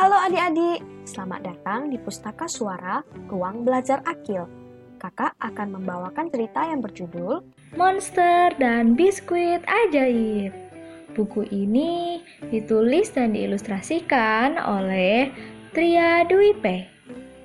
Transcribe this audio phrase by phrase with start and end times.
[0.00, 4.48] Halo adik-adik, selamat datang di Pustaka Suara Ruang Belajar Akil.
[4.96, 7.44] Kakak akan membawakan cerita yang berjudul
[7.76, 10.56] Monster dan Biskuit Ajaib.
[11.12, 15.36] Buku ini ditulis dan diilustrasikan oleh
[15.76, 16.88] Tria Dwipe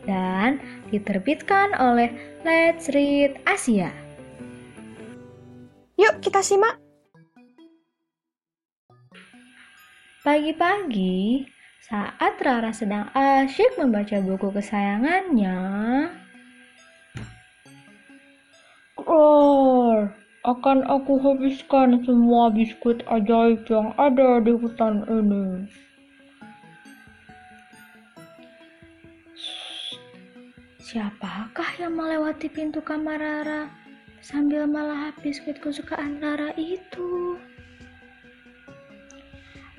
[0.07, 0.63] dan
[0.95, 3.91] diterbitkan oleh Let's Read Asia.
[5.99, 6.79] Yuk kita simak.
[10.23, 11.43] Pagi-pagi,
[11.85, 15.57] saat Rara sedang asyik membaca buku kesayangannya,
[18.97, 20.09] Roar!
[20.45, 25.69] Akan aku habiskan semua biskuit ajaib yang ada di hutan ini.
[30.81, 33.69] Siapakah yang melewati pintu kamar Rara
[34.25, 37.37] sambil melahap biskuit kesukaan Rara itu?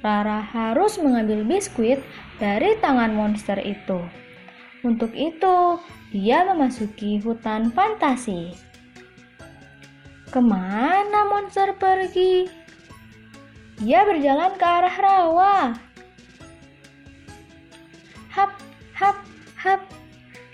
[0.07, 1.99] Rara harus mengambil biskuit
[2.39, 3.99] dari tangan monster itu.
[4.87, 5.83] Untuk itu,
[6.15, 8.55] dia memasuki hutan fantasi.
[10.31, 12.47] Ke mana monster pergi?
[13.83, 15.57] Dia berjalan ke arah rawa.
[18.31, 18.55] Hap,
[18.95, 19.19] hap,
[19.59, 19.83] hap.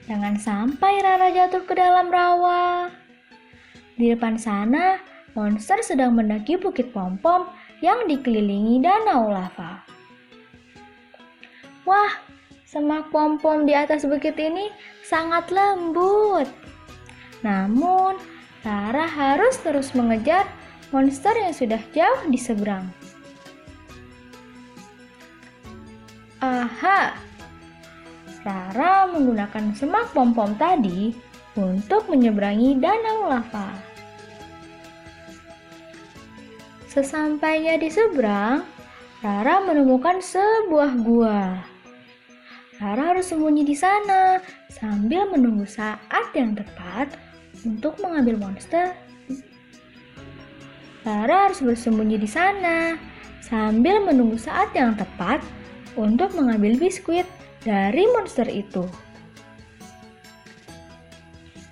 [0.09, 2.89] Jangan sampai Rara jatuh ke dalam rawa.
[4.01, 4.97] Di depan sana,
[5.37, 7.53] monster sedang mendaki bukit pom-pom
[7.83, 9.83] yang dikelilingi danau lava.
[11.83, 12.15] Wah,
[12.63, 14.71] semak pom-pom di atas bukit ini
[15.03, 16.47] sangat lembut.
[17.43, 18.17] Namun,
[18.63, 20.47] Rara harus terus mengejar
[20.95, 22.87] monster yang sudah jauh di seberang.
[26.39, 27.19] Aha!
[28.47, 31.15] Rara menggunakan semak pom-pom tadi
[31.59, 33.92] untuk menyeberangi danau lava.
[36.93, 38.69] Sesampainya di seberang,
[39.25, 41.65] Rara menemukan sebuah gua.
[42.77, 44.37] Rara harus sembunyi di sana
[44.69, 47.17] sambil menunggu saat yang tepat
[47.64, 48.92] untuk mengambil monster.
[51.01, 53.01] Rara harus bersembunyi di sana
[53.41, 55.41] sambil menunggu saat yang tepat
[55.97, 57.24] untuk mengambil biskuit
[57.64, 58.85] dari monster itu.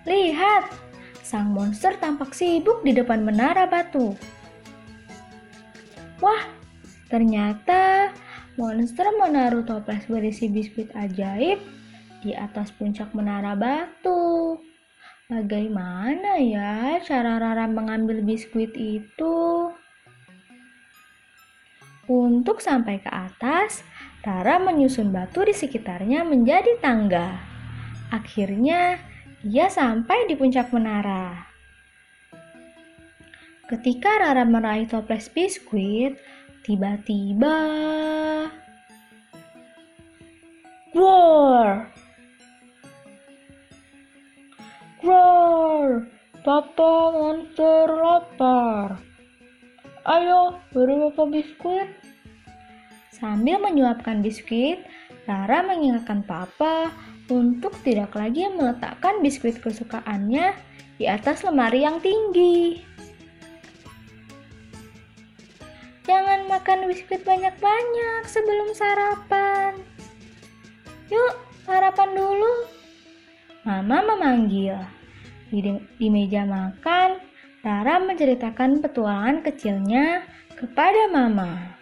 [0.09, 0.73] Lihat,
[1.21, 4.17] sang monster tampak sibuk di depan menara batu.
[6.21, 6.45] Wah,
[7.09, 8.13] ternyata
[8.61, 11.57] monster menaruh toples berisi biskuit ajaib
[12.21, 14.61] di atas puncak menara batu.
[15.31, 19.71] Bagaimana ya cara Rara mengambil biskuit itu?
[22.11, 23.81] Untuk sampai ke atas,
[24.21, 27.39] Rara menyusun batu di sekitarnya menjadi tangga.
[28.11, 28.99] Akhirnya,
[29.47, 31.50] ia sampai di puncak menara.
[33.71, 36.19] Ketika Rara meraih toples biskuit,
[36.67, 37.55] tiba-tiba...
[40.91, 41.87] Roar!
[45.07, 46.03] Roar!
[46.43, 48.99] Papa monster lapar.
[50.03, 51.89] Ayo, beri Papa biskuit.
[53.15, 54.83] Sambil menyuapkan biskuit,
[55.31, 56.91] Rara mengingatkan Papa
[57.31, 60.59] untuk tidak lagi meletakkan biskuit kesukaannya
[60.99, 62.90] di atas lemari yang tinggi.
[66.51, 69.79] Makan biskuit banyak-banyak sebelum sarapan.
[71.07, 72.55] Yuk, sarapan dulu.
[73.63, 74.75] Mama memanggil.
[75.51, 75.63] Di,
[75.99, 77.23] di meja makan,
[77.63, 80.27] Rara menceritakan petualangan kecilnya
[80.59, 81.79] kepada Mama.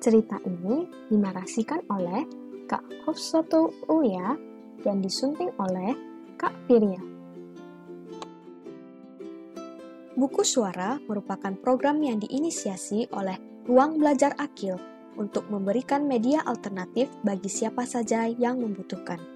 [0.00, 2.24] Cerita ini dinarasikan oleh
[2.68, 4.36] Kak Hofsoto Uya
[4.84, 5.96] dan disunting oleh
[6.36, 7.13] Kak Firya.
[10.14, 13.34] Buku Suara merupakan program yang diinisiasi oleh
[13.66, 14.78] Ruang Belajar Akil
[15.18, 19.33] untuk memberikan media alternatif bagi siapa saja yang membutuhkan.